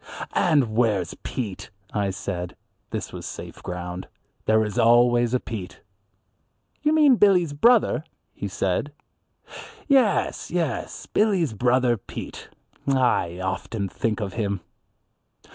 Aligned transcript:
"And 0.33 0.75
where's 0.75 1.13
Pete?" 1.21 1.69
I 1.93 2.09
said. 2.09 2.55
This 2.89 3.13
was 3.13 3.23
safe 3.27 3.61
ground. 3.61 4.07
There 4.45 4.65
is 4.65 4.79
always 4.79 5.35
a 5.35 5.39
Pete. 5.39 5.81
"You 6.81 6.91
mean 6.91 7.17
Billy's 7.17 7.53
brother," 7.53 8.03
he 8.33 8.47
said. 8.47 8.93
"Yes, 9.87 10.49
yes, 10.49 11.05
Billy's 11.05 11.53
brother 11.53 11.97
Pete. 11.97 12.49
I 12.87 13.39
often 13.43 13.87
think 13.87 14.19
of 14.21 14.33
him." 14.33 14.61